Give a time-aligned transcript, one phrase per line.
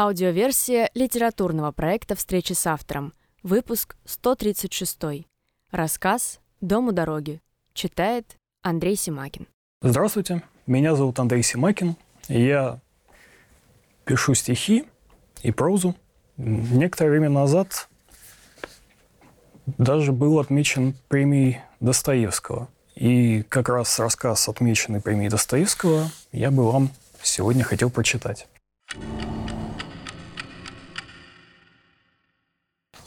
[0.00, 3.14] Аудиоверсия литературного проекта «Встречи с автором».
[3.42, 5.26] Выпуск 136.
[5.72, 7.40] Рассказ «Дом у дороги».
[7.74, 9.48] Читает Андрей Симакин.
[9.82, 11.96] Здравствуйте, меня зовут Андрей Симакин.
[12.28, 12.78] Я
[14.04, 14.84] пишу стихи
[15.42, 15.96] и прозу.
[16.36, 17.88] Некоторое время назад
[19.66, 22.68] даже был отмечен премией Достоевского.
[22.94, 26.90] И как раз рассказ, отмеченный премией Достоевского, я бы вам
[27.20, 28.46] сегодня хотел прочитать.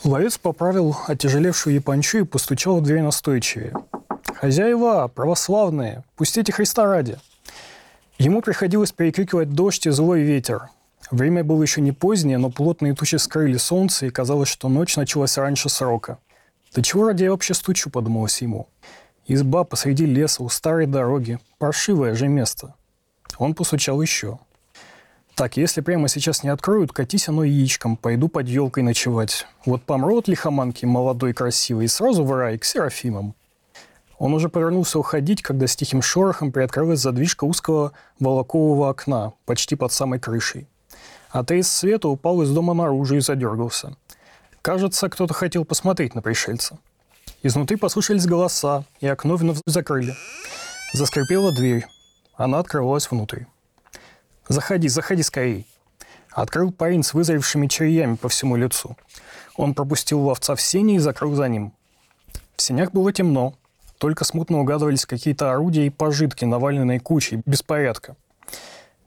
[0.03, 3.73] Ловец поправил отяжелевшую япончу и постучал в дверь настойчивее.
[4.35, 7.17] «Хозяева, православные, пустите Христа ради!»
[8.17, 10.69] Ему приходилось перекрикивать дождь и злой ветер.
[11.11, 15.37] Время было еще не позднее, но плотные тучи скрыли солнце, и казалось, что ночь началась
[15.37, 16.17] раньше срока.
[16.73, 18.67] «Да чего ради я вообще стучу?»– подумалось ему.
[19.27, 21.39] Изба посреди леса, у старой дороги.
[21.59, 22.73] Паршивое же место.
[23.37, 24.39] Он постучал еще.
[25.41, 29.47] Так, если прямо сейчас не откроют, катись оно яичком, пойду под елкой ночевать.
[29.65, 33.33] Вот помру от лихоманки молодой красивый, и сразу в рай к Серафимам.
[34.19, 39.91] Он уже повернулся уходить, когда с тихим шорохом приоткрылась задвижка узкого волокового окна, почти под
[39.91, 40.67] самой крышей.
[41.31, 43.97] Атрис света упал из дома наружу и задергался.
[44.61, 46.77] Кажется, кто-то хотел посмотреть на пришельца.
[47.41, 50.13] Изнутри послышались голоса, и окно вновь закрыли.
[50.93, 51.87] Заскрипела дверь.
[52.35, 53.45] Она открывалась внутрь.
[54.51, 55.65] «Заходи, заходи скорей!»
[56.29, 58.97] Открыл парень с вызревшими червями по всему лицу.
[59.55, 61.73] Он пропустил ловца в сене и закрыл за ним.
[62.57, 63.53] В сенях было темно,
[63.97, 68.17] только смутно угадывались какие-то орудия и пожитки, наваленные кучей, беспорядка.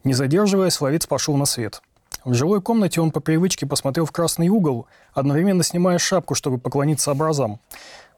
[0.03, 1.83] Не задерживаясь, ловец пошел на свет.
[2.25, 7.11] В жилой комнате он по привычке посмотрел в красный угол, одновременно снимая шапку, чтобы поклониться
[7.11, 7.61] образам.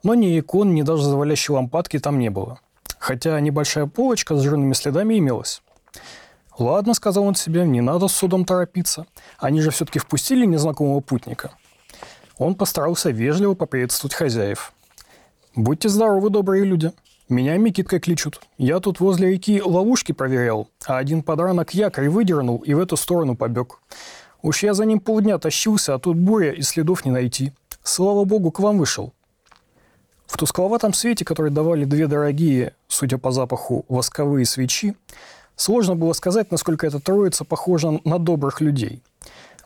[0.04, 2.60] Но ни икон, ни даже завалящей лампадки там не было.
[3.00, 5.60] Хотя небольшая полочка с жирными следами имелась.
[6.58, 9.06] «Ладно»,— сказал он себе,— «не надо с судом торопиться.
[9.38, 11.52] Они же все-таки впустили незнакомого путника».
[12.38, 14.72] Он постарался вежливо поприветствовать хозяев.
[15.54, 16.92] «Будьте здоровы, добрые люди.
[17.28, 18.40] Меня Микиткой кличут.
[18.56, 23.36] Я тут возле реки ловушки проверял, а один подранок якорь выдернул и в эту сторону
[23.36, 23.80] побег.
[24.42, 27.52] Уж я за ним полдня тащился, а тут буря и следов не найти.
[27.82, 29.12] Слава богу, к вам вышел.
[30.26, 34.94] В тускловатом свете, который давали две дорогие, судя по запаху, восковые свечи,
[35.56, 39.02] Сложно было сказать, насколько эта троица похожа на добрых людей.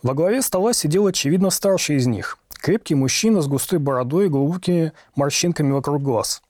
[0.03, 2.39] Во главе стола сидел, очевидно, старший из них.
[2.55, 6.43] Крепкий мужчина с густой бородой и глубокими морщинками вокруг глаз.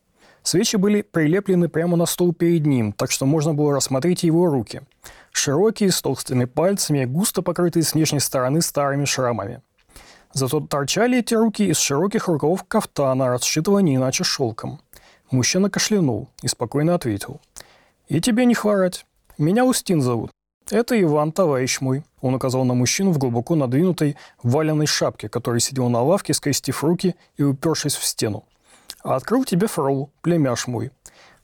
[0.43, 4.83] Свечи были прилеплены прямо на стол перед ним, так что можно было рассмотреть его руки.
[5.33, 9.63] Широкие, с толстыми пальцами, густо покрытые с внешней стороны старыми шрамами.
[10.33, 14.81] Зато торчали эти руки из широких рукавов кафтана, расшитого не иначе шелком.
[15.31, 17.41] Мужчина кашлянул и спокойно ответил.
[18.09, 19.07] «И тебе не хворать.
[19.41, 20.33] «Меня Устин зовут.
[20.71, 22.05] Это Иван, товарищ мой».
[22.21, 27.15] Он указал на мужчину в глубоко надвинутой валенной шапке, который сидел на лавке, скрестив руки
[27.39, 28.45] и упершись в стену.
[29.03, 30.91] «А открыл тебе фрол, племяш мой.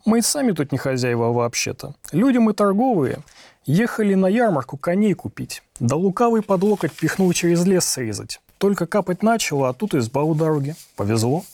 [0.05, 1.95] Мы сами тут не хозяева вообще-то.
[2.13, 3.21] Люди мы торговые.
[3.65, 5.63] Ехали на ярмарку коней купить.
[5.81, 8.43] Да лукавый под локоть пихнул через лес срезать.
[8.59, 10.75] Только капать начало, а тут изба у дороги.
[10.97, 11.45] Повезло».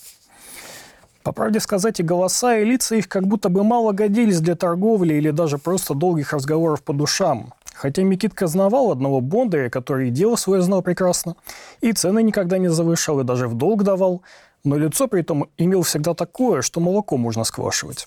[1.22, 5.15] По правде сказать, и голоса, и лица их как будто бы мало годились для торговли
[5.15, 7.55] или даже просто долгих разговоров по душам.
[7.75, 11.37] Хотя Микитка знавал одного бондаря, который и дело свое знал прекрасно,
[11.81, 14.22] и цены никогда не завышал, и даже в долг давал,
[14.65, 18.06] но лицо при этом имел всегда такое, что молоко можно сквашивать.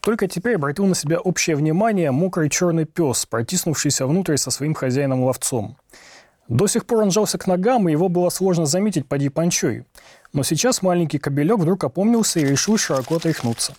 [0.00, 5.76] Только теперь обратил на себя общее внимание мокрый черный пес, протиснувшийся внутрь со своим хозяином-ловцом.
[6.48, 9.84] До сих пор он жался к ногам, и его было сложно заметить поди панчой.
[10.32, 13.74] Но сейчас маленький кобелек вдруг опомнился и решил широко отряхнуться.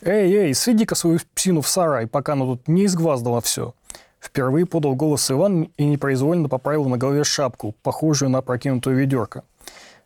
[0.00, 3.74] «Эй, эй, сиди-ка свою псину в сарай, пока она тут не изгваздала все!»
[4.20, 9.44] Впервые подал голос Иван и непроизвольно поправил на голове шапку, похожую на прокинутую ведерко.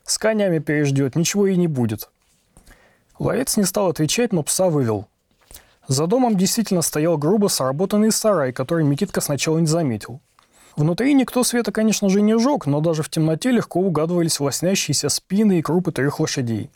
[0.05, 2.09] «С конями переждет, ничего и не будет».
[3.19, 5.07] Ловец не стал отвечать, но пса вывел.
[5.89, 10.21] За домом действительно стоял грубо сработанный сарай, который Микитка сначала не заметил.
[10.77, 15.59] Внутри никто света, конечно же, не жег, но даже в темноте легко угадывались лоснящиеся спины
[15.59, 16.71] и крупы трех лошадей.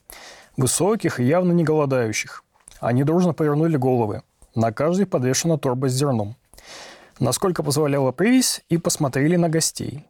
[0.57, 2.43] Высоких и явно не голодающих.
[2.81, 4.23] Они дружно повернули головы.
[4.55, 6.35] На каждой подвешена торба с зерном.
[7.19, 10.07] Насколько позволяла привязь, и посмотрели на гостей.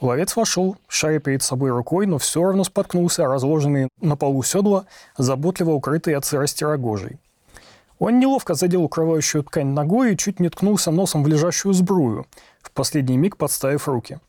[0.00, 4.86] Ловец вошел, шаря перед собой рукой, но все равно споткнулся, разложенные на полу седла,
[5.18, 7.18] заботливо укрытые от сырости рогожей.
[7.98, 12.26] Он неловко задел укрывающую ткань ногой и чуть не ткнулся носом в лежащую сбрую,
[12.62, 14.20] в последний миг подставив руки.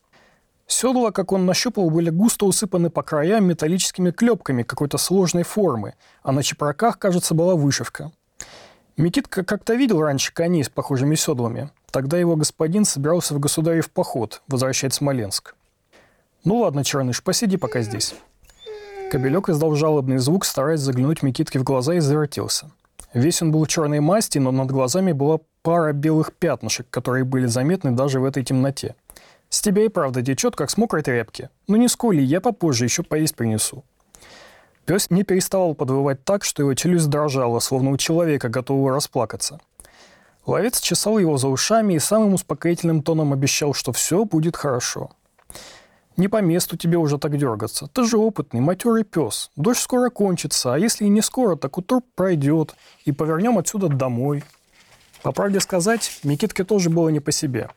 [0.67, 6.31] Седла, как он нащупал, были густо усыпаны по краям металлическими клепками какой-то сложной формы, а
[6.31, 8.11] на чепраках, кажется, была вышивка.
[8.95, 11.71] Микитка как-то видел раньше коней с похожими седлами.
[11.91, 15.55] Тогда его господин собирался в государев поход возвращать Смоленск.
[16.43, 18.15] «Ну ладно, Черныш, посиди пока здесь».
[19.11, 22.71] Кобелек издал жалобный звук, стараясь заглянуть Микитке в глаза и завертелся.
[23.13, 27.91] Весь он был черной масти, но над глазами была пара белых пятнышек, которые были заметны
[27.91, 28.95] даже в этой темноте.
[29.49, 31.49] «С тебя и правда течет, как с мокрой тряпки.
[31.67, 33.83] Ну не скули, я попозже еще поесть принесу».
[34.85, 39.59] Пес не переставал подвывать так, что его челюсть дрожала, словно у человека, готового расплакаться.
[40.45, 45.11] Ловец чесал его за ушами и самым успокоительным тоном обещал, что все будет хорошо.
[46.17, 47.87] «Не по месту тебе уже так дергаться.
[47.87, 49.49] Ты же опытный, матерый пес.
[49.55, 52.75] Дождь скоро кончится, а если и не скоро, так утро пройдет,
[53.05, 54.43] и повернем отсюда домой».
[55.23, 57.69] По правде сказать, Микитке тоже было не по себе.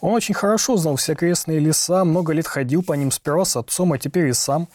[0.00, 3.92] Он очень хорошо знал все окрестные леса, много лет ходил по ним сперва с отцом,
[3.92, 4.68] а теперь и сам.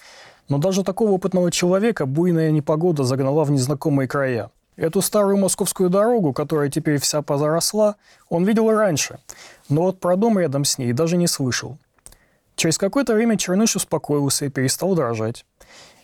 [0.50, 6.34] Но даже такого опытного человека буйная непогода загнала в незнакомые края– Эту старую московскую дорогу,
[6.34, 7.98] которая теперь вся позаросла,
[8.30, 9.20] он видел и раньше,
[9.70, 11.78] но вот про дом рядом с ней даже не слышал.
[12.56, 15.46] Через какое-то время Черныш успокоился и перестал дрожать.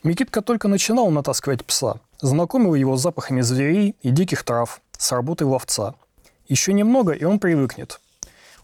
[0.03, 5.43] Микитка только начинал натаскивать пса, знакомил его с запахами зверей и диких трав, с работой
[5.43, 5.95] ловца.
[6.47, 7.99] Еще немного, и он привыкнет.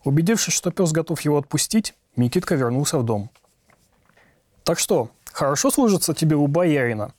[0.04, 3.30] Убедившись, что пес готов его отпустить, Микитка вернулся в дом.
[4.64, 7.14] «Так что, хорошо служится тебе у боярина?»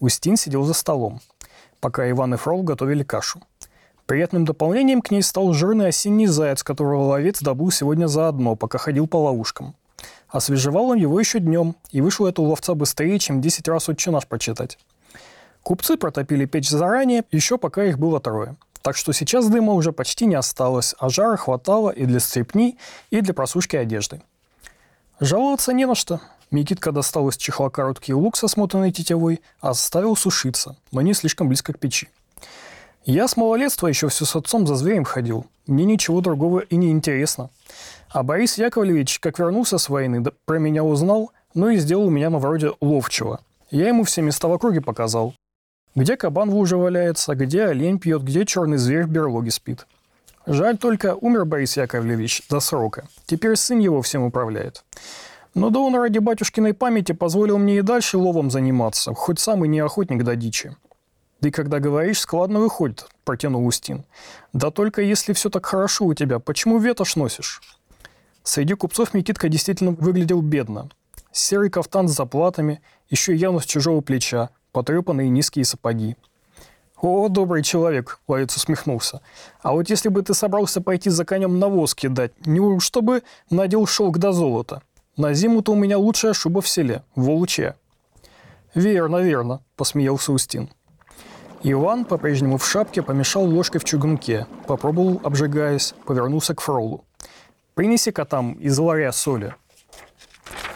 [0.00, 1.20] Устин сидел за столом
[1.84, 3.42] пока Иван и Фрол готовили кашу.
[4.06, 9.06] Приятным дополнением к ней стал жирный осенний заяц, которого ловец добыл сегодня заодно, пока ходил
[9.06, 9.74] по ловушкам.
[10.28, 14.10] Освежевал он его еще днем, и вышел это у ловца быстрее, чем 10 раз отче
[14.10, 14.78] наш почитать.
[15.64, 18.54] Купцы протопили печь заранее, еще пока их было трое.
[18.82, 22.76] Так что сейчас дыма уже почти не осталось, а жара хватало и для стрепни,
[23.08, 24.20] и для просушки одежды.
[25.20, 26.20] Жаловаться не на что.
[26.50, 31.48] Микитка достал из чехла короткий лук со смотанной тетевой, а оставил сушиться, но не слишком
[31.48, 32.10] близко к печи.
[33.06, 35.46] Я с малолетства еще все с отцом за зверем ходил.
[35.66, 37.48] Мне ничего другого и не интересно.
[38.10, 42.38] А Борис Яковлевич, как вернулся с войны, про меня узнал, ну и сделал меня на
[42.38, 43.40] вроде ловчего.
[43.70, 45.34] Я ему все места в округе показал.
[45.94, 49.86] Где кабан в луже валяется, где олень пьет, где черный зверь в берлоге спит.
[50.44, 53.06] Жаль только, умер Борис Яковлевич до срока.
[53.26, 54.84] Теперь сын его всем управляет.
[55.54, 59.68] Но да он ради батюшкиной памяти позволил мне и дальше ловом заниматься, хоть сам и
[59.68, 60.76] не охотник до дичи.
[61.40, 64.04] Да и когда говоришь, складно выходит, протянул Устин.
[64.52, 67.62] Да только если все так хорошо у тебя, почему ветошь носишь?
[68.42, 70.90] Среди купцов Микитка действительно выглядел бедно.
[71.30, 76.16] Серый кафтан с заплатами, еще явно с чужого плеча, потрепанные низкие сапоги.
[77.00, 79.22] «О, добрый человек!»— ловец усмехнулся.
[79.62, 84.18] «А вот если бы ты собрался пойти за конем навоз кидать, не чтобы надел шелк
[84.18, 84.82] до золота?»
[85.16, 87.76] На зиму-то у меня лучшая шуба в селе, в Волче».
[88.74, 90.68] «Верно, верно»,– посмеялся Устин.
[91.62, 97.04] Иван, по-прежнему в шапке, помешал ложкой в чугунке, попробовал, обжигаясь, повернулся к Фролу.
[97.74, 99.54] «Принеси-ка там из ларя соли».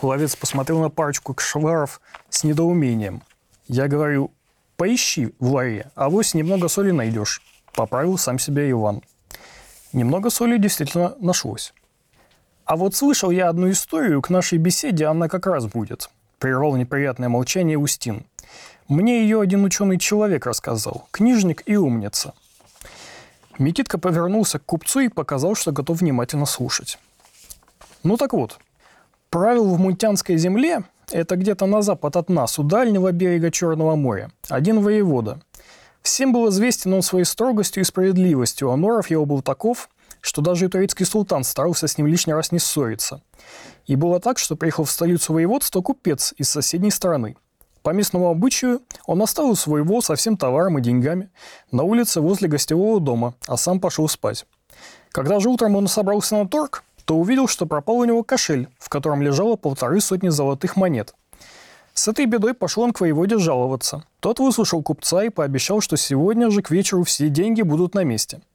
[0.02, 3.22] Ловец посмотрел на парочку кшваров с недоумением.
[3.68, 4.32] Я говорю,
[4.76, 7.42] поищи в ларе, а вось немного соли найдешь.
[7.74, 9.02] Поправил сам себя Иван.
[9.92, 11.74] Немного соли действительно нашлось.
[12.64, 16.10] А вот слышал я одну историю, к нашей беседе она как раз будет.
[16.38, 18.24] Прервал неприятное молчание Устин.
[18.88, 21.08] Мне ее один ученый человек рассказал.
[21.10, 22.32] Книжник и умница.
[23.58, 26.98] Микитка повернулся к купцу и показал, что готов внимательно слушать.
[28.02, 28.58] Ну так вот,
[29.30, 34.30] правил в Мунтянской земле, это где-то на запад от нас, у дальнего берега Черного моря,
[34.48, 35.40] один воевода.
[36.02, 39.88] Всем был известен он своей строгостью и справедливостью, а норов его был таков,
[40.20, 43.22] что даже и турецкий султан старался с ним лишний раз не ссориться.
[43.86, 47.36] И было так, что приехал в столицу воеводства купец из соседней страны.
[47.82, 51.30] По местному обычаю он оставил свой воз со всем товаром и деньгами
[51.70, 54.46] на улице возле гостевого дома, а сам пошел спать.
[55.10, 58.88] Когда же утром он собрался на торг, то увидел, что пропал у него кошель, в
[58.88, 61.14] котором лежало полторы сотни золотых монет.
[61.94, 64.04] С этой бедой пошел он к воеводе жаловаться.
[64.20, 68.40] Тот выслушал купца и пообещал, что сегодня же к вечеру все деньги будут на месте–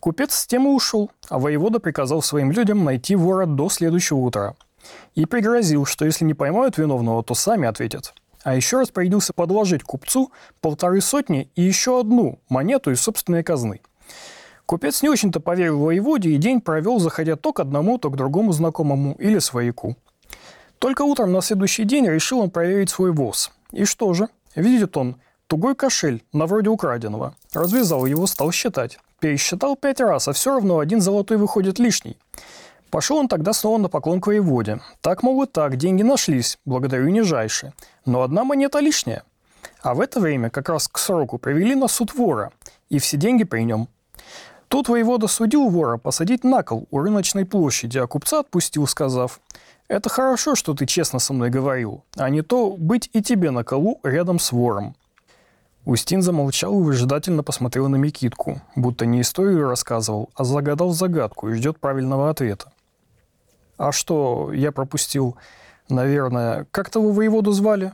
[0.00, 4.54] Купец с тем и ушел, а воевода приказал своим людям найти вора до следующего утра.
[5.14, 8.14] И пригрозил, что если не поймают виновного, то сами ответят.
[8.44, 13.80] А еще распорядился подложить купцу полторы сотни и еще одну монету из собственной казны.
[14.66, 18.52] Купец не очень-то поверил воеводе и день провел, заходя то к одному, то к другому
[18.52, 19.96] знакомому или свояку.
[20.80, 23.52] Только утром на следующий день решил он проверить свой воз.
[23.70, 24.28] И что же?
[24.56, 27.36] Видит он тугой кошель, на вроде украденного.
[27.54, 28.98] Развязал его, стал считать.
[29.20, 32.18] Пересчитал пять раз, а все равно один золотой выходит лишний.
[32.90, 34.80] Пошел он тогда снова на поклон к воеводе.
[35.00, 37.72] Так, мол, и так, деньги нашлись, благодарю нижайше.
[38.04, 39.22] Но одна монета лишняя.
[39.82, 42.52] А в это время как раз к сроку привели на суд вора,
[42.88, 43.88] и все деньги при нем.
[44.68, 49.40] Тут воевода судил вора посадить на кол у рыночной площади, а купца отпустил, сказав,
[49.88, 53.62] «Это хорошо, что ты честно со мной говорил, а не то быть и тебе на
[53.62, 54.96] колу рядом с вором».
[55.84, 61.54] Устин замолчал и выжидательно посмотрел на Микитку, будто не историю рассказывал, а загадал загадку и
[61.54, 62.72] ждет правильного ответа.
[63.78, 65.36] «А что, я пропустил,
[65.88, 67.92] наверное, как того воеводу звали?»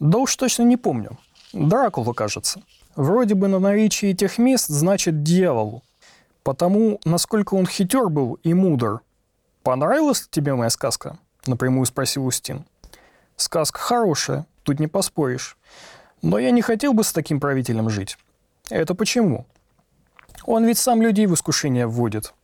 [0.00, 1.18] «Да уж точно не помню.
[1.54, 2.60] Дракула, кажется.
[2.98, 5.84] Вроде бы на наличии этих мест значит дьяволу.
[6.42, 9.02] Потому, насколько он хитер был и мудр.
[9.62, 12.64] Понравилась тебе моя сказка?»– напрямую спросил Устин.
[13.36, 15.56] «Сказка хорошая, тут не поспоришь.
[16.22, 18.18] Но я не хотел бы с таким правителем жить.
[18.68, 19.46] Это почему?
[20.44, 22.34] Он ведь сам людей в искушение вводит.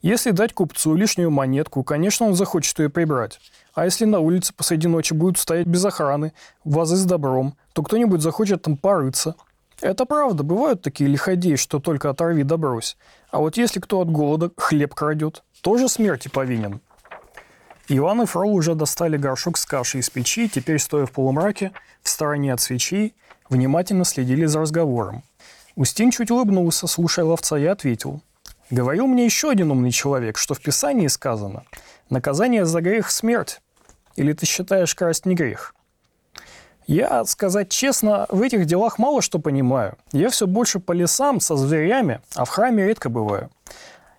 [0.00, 3.40] Если дать купцу лишнюю монетку, конечно, он захочет ее прибрать.
[3.74, 6.32] А если на улице посреди ночи будут стоять без охраны
[6.64, 9.34] вазы с добром, то кто-нибудь захочет там порыться.
[9.80, 12.96] Это правда, бывают такие лиходеи, что только оторви да брось.
[13.30, 16.80] А вот если кто от голода хлеб крадет, тоже смерти повинен.
[17.88, 21.72] Иван и Фрол уже достали горшок с кашей из печи, и теперь, стоя в полумраке,
[22.02, 23.14] в стороне от свечей,
[23.48, 25.22] внимательно следили за разговором.
[25.74, 28.20] Устин чуть улыбнулся, слушая ловца, и ответил.
[28.68, 31.64] «Говорил мне еще один умный человек, что в Писании сказано.
[32.10, 33.60] Наказание за грех– смерть.
[34.16, 35.74] Или ты считаешь красть не грех?»
[36.88, 39.98] Я, сказать честно, в этих делах мало что понимаю.
[40.12, 43.50] Я все больше по лесам со зверями, а в храме редко бываю.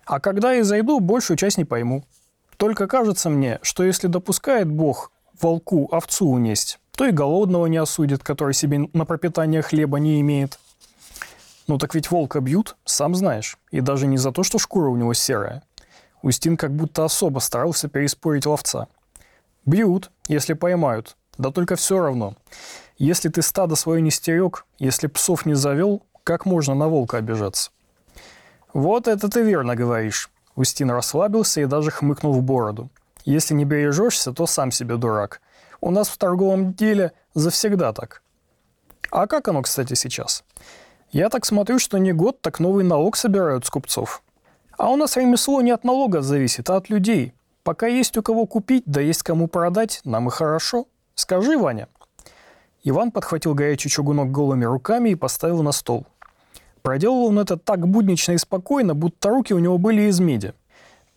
[0.06, 2.04] А когда я зайду, большую часть не пойму.
[2.56, 5.10] Только кажется мне, что если допускает Бог
[5.40, 10.60] волку овцу унесть, то и голодного не осудит, который себе на пропитание хлеба не имеет.
[11.66, 14.96] Ну так ведь волка бьют, сам знаешь, и даже не за то, что шкура у
[14.96, 15.64] него серая.
[16.22, 18.86] Устин как будто особо старался переспорить ловца.
[19.66, 22.36] Бьют, если поймают, да только все равно.
[22.98, 27.70] Если ты стадо свое не стерег, если псов не завел, как можно на волка обижаться?
[28.72, 30.30] Вот это ты верно говоришь.
[30.60, 32.90] Устин расслабился и даже хмыкнул в бороду.
[33.24, 35.40] «Если не бережешься, то сам себе дурак.
[35.80, 38.22] У нас в торговом деле завсегда так».
[39.10, 40.44] «А как оно, кстати, сейчас?»
[41.12, 44.22] «Я так смотрю, что не год, так новый налог собирают с купцов.
[44.76, 47.34] А у нас ремесло не от налога зависит, а от людей.
[47.62, 50.86] Пока есть у кого купить, да есть кому продать, нам и хорошо.
[51.20, 51.88] Скажи, Ваня».
[52.82, 56.06] Иван подхватил горячий чугунок голыми руками и поставил на стол–
[56.82, 60.54] Проделал он это так буднично и спокойно, будто руки у него были из меди.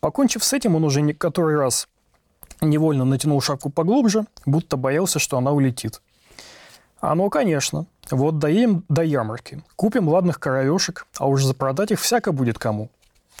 [0.00, 1.88] Покончив с этим, он уже не который раз
[2.60, 6.02] невольно натянул шапку поглубже, будто боялся, что она улетит.
[7.00, 7.86] А ну, конечно.
[8.10, 9.62] Вот доедем до ярмарки.
[9.76, 12.90] Купим ладных коровешек, а уж запродать их всяко будет кому.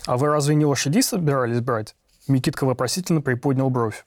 [0.06, 1.94] А вы разве не лошадей собирались брать?
[2.28, 4.04] Микитка вопросительно приподнял бровь.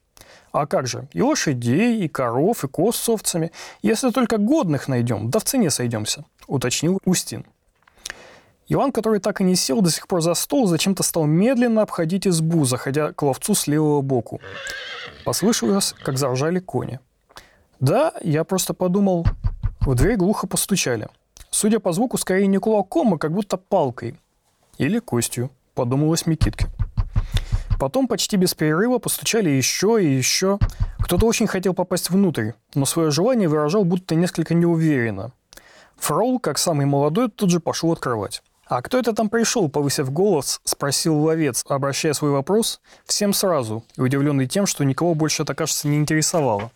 [0.57, 3.51] А как же, и лошадей, и коров, и коз с овцами.
[3.83, 7.45] Если только годных найдем, да в цене сойдемся, уточнил Устин.
[8.67, 12.25] Иван, который так и не сел до сих пор за стол, зачем-то стал медленно обходить
[12.25, 14.41] избу, заходя к ловцу с левого боку.
[15.25, 16.99] Послышалось, как заржали кони.
[17.79, 19.27] Да, я просто подумал...
[19.81, 21.07] В дверь глухо постучали.
[21.51, 24.19] Судя по звуку, скорее не кулаком, а как будто палкой.
[24.79, 26.65] Или костью, подумалось Микитке.
[27.79, 30.57] Потом почти без перерыва постучали еще и еще.
[30.99, 35.31] Кто-то очень хотел попасть внутрь, но свое желание выражал будто несколько неуверенно.
[35.97, 38.41] Фрол, как самый молодой, тут же пошел открывать.
[38.69, 44.45] «А кто это там пришел?»– повысив голос, спросил ловец, обращая свой вопрос всем сразу, удивленный
[44.45, 46.71] тем, что никого больше это, кажется, не интересовало.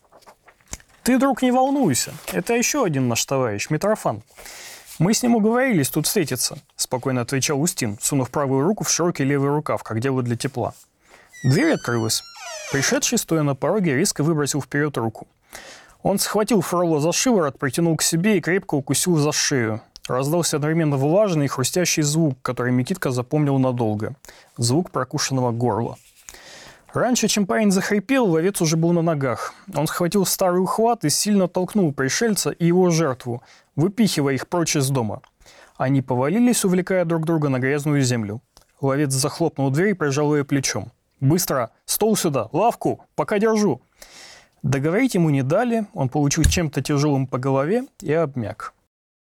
[1.03, 2.13] «Ты, друг, не волнуйся.
[2.31, 4.23] Это еще один наш товарищ, Митрофан.
[4.99, 9.49] Мы с ним уговорились тут встретиться»,– спокойно отвечал Устин, сунув правую руку в широкий левый
[9.49, 10.73] рукав, как делают для тепла.
[11.43, 12.23] Дверь открылась.
[12.71, 15.27] Пришедший, стоя на пороге, резко выбросил вперед руку.
[16.03, 19.81] Он схватил Фрола за шиворот, притянул к себе и крепко укусил за шею.
[20.07, 24.15] Раздался одновременно влажный и хрустящий звук, который Микитка запомнил надолго.
[24.57, 25.97] Звук прокушенного горла.
[26.93, 29.53] Раньше, чем парень захрипел, ловец уже был на ногах.
[29.73, 33.41] Он схватил старый ухват и сильно толкнул пришельца и его жертву,
[33.75, 35.21] выпихивая их прочь из дома.
[35.77, 38.41] Они повалились, увлекая друг друга на грязную землю.
[38.81, 40.91] Ловец захлопнул дверь и прижал ее плечом.
[41.21, 41.71] «Быстро!
[41.85, 42.49] Стол сюда!
[42.51, 43.05] Лавку!
[43.15, 43.81] Пока держу!»
[44.63, 48.73] Договорить ему не дали, он получил чем-то тяжелым по голове и обмяк.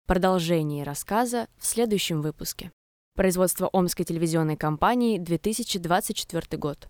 [0.07, 2.73] Продолжение рассказа в следующем выпуске.
[3.15, 6.89] Производство Омской телевизионной компании, 2024 год.